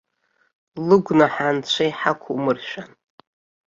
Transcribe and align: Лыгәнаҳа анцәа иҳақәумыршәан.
Лыгәнаҳа 0.87 1.47
анцәа 1.51 1.83
иҳақәумыршәан. 1.89 2.91